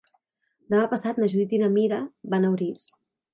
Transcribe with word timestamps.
Demà 0.73 0.85
passat 0.93 1.19
na 1.23 1.27
Judit 1.33 1.53
i 1.57 1.61
na 1.65 1.69
Mira 1.75 2.01
van 2.37 2.49
a 2.49 2.53
Orís. 2.57 2.89